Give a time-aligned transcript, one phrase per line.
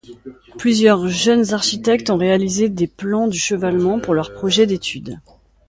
[0.57, 5.19] Plusieurs jeunes architectes ont réalisé des plans du chevalement pour leur projet d'études.